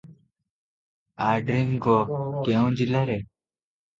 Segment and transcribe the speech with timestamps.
[1.25, 1.97] ଆଡ୍ରିଙ୍ଗ
[2.39, 3.21] କେଉଁ ଜିଲ୍ଲାରେ?